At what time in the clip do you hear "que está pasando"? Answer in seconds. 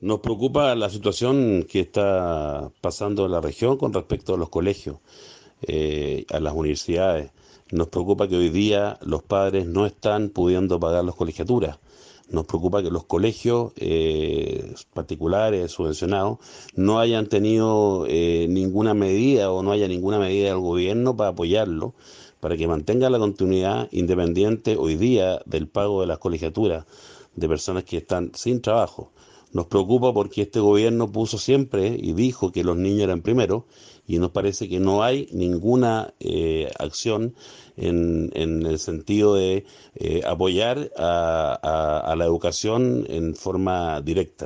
1.66-3.24